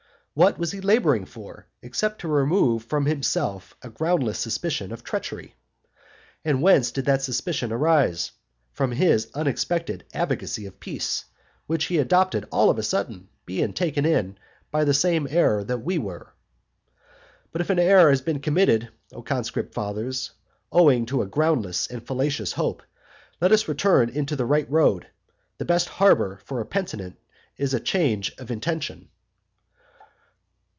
What 0.33 0.57
was 0.57 0.71
he 0.71 0.79
labouring 0.79 1.25
for, 1.25 1.67
except 1.81 2.21
to 2.21 2.29
remove 2.29 2.85
from 2.85 3.05
himself 3.05 3.75
a 3.81 3.89
groundless 3.89 4.39
suspicion 4.39 4.93
of 4.93 5.03
treachery? 5.03 5.55
And 6.45 6.61
whence 6.61 6.89
did 6.91 7.03
that 7.03 7.21
suspicion 7.21 7.73
arise? 7.73 8.31
From 8.71 8.93
his 8.93 9.29
unexpected 9.33 10.05
advocacy 10.13 10.65
of 10.65 10.79
peace, 10.79 11.25
which 11.67 11.83
he 11.87 11.97
adopted 11.97 12.47
all 12.49 12.69
on 12.69 12.79
a 12.79 12.81
sudden, 12.81 13.27
being 13.45 13.73
taken 13.73 14.05
in 14.05 14.37
by 14.71 14.85
the 14.85 14.93
same 14.93 15.27
error 15.29 15.65
that 15.65 15.79
we 15.79 15.97
were. 15.97 16.31
But 17.51 17.59
if 17.59 17.69
an 17.69 17.77
error 17.79 18.09
has 18.09 18.21
been 18.21 18.39
committed, 18.39 18.87
O 19.11 19.21
conscript 19.21 19.73
fathers, 19.73 20.31
owing 20.71 21.05
to 21.07 21.21
a 21.21 21.25
groundless 21.27 21.87
and 21.87 22.07
fallacious 22.07 22.53
hope, 22.53 22.83
let 23.41 23.51
us 23.51 23.67
return 23.67 24.07
into 24.07 24.37
the 24.37 24.45
right 24.45 24.71
road. 24.71 25.07
The 25.57 25.65
best 25.65 25.89
harbour 25.89 26.39
for 26.45 26.61
a 26.61 26.65
penitent 26.65 27.17
is 27.57 27.73
a 27.73 27.81
change 27.81 28.31
of 28.37 28.49
intention. 28.49 29.09